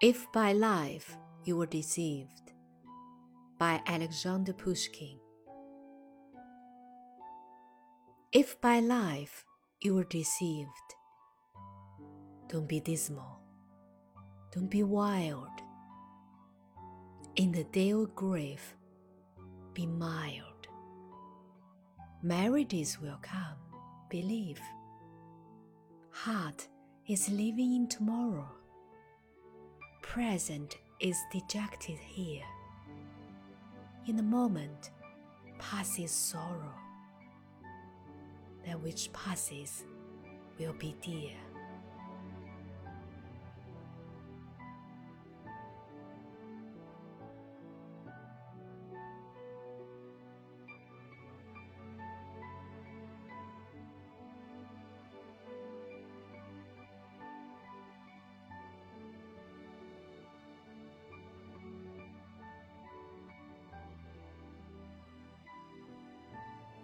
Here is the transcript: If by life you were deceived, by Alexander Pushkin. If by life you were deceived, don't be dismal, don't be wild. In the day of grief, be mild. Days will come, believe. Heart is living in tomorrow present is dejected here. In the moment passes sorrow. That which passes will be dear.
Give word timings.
If 0.00 0.30
by 0.32 0.52
life 0.52 1.16
you 1.44 1.56
were 1.56 1.66
deceived, 1.66 2.52
by 3.58 3.82
Alexander 3.86 4.52
Pushkin. 4.52 5.18
If 8.32 8.60
by 8.60 8.78
life 8.78 9.44
you 9.80 9.96
were 9.96 10.04
deceived, 10.04 10.94
don't 12.48 12.68
be 12.68 12.78
dismal, 12.78 13.40
don't 14.52 14.70
be 14.70 14.84
wild. 14.84 15.50
In 17.34 17.50
the 17.50 17.64
day 17.64 17.90
of 17.90 18.14
grief, 18.14 18.76
be 19.74 19.86
mild. 19.86 20.57
Days 22.22 23.00
will 23.00 23.18
come, 23.22 23.56
believe. 24.08 24.60
Heart 26.10 26.68
is 27.06 27.28
living 27.28 27.74
in 27.74 27.88
tomorrow 27.88 28.48
present 30.08 30.78
is 31.00 31.18
dejected 31.30 31.98
here. 31.98 32.42
In 34.06 34.16
the 34.16 34.22
moment 34.22 34.90
passes 35.58 36.10
sorrow. 36.10 36.74
That 38.66 38.80
which 38.80 39.12
passes 39.12 39.84
will 40.58 40.72
be 40.72 40.96
dear. 41.02 41.36